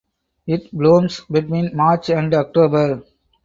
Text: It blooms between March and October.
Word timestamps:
It 0.47 0.71
blooms 0.71 1.21
between 1.29 1.75
March 1.77 2.09
and 2.09 2.33
October. 2.33 3.03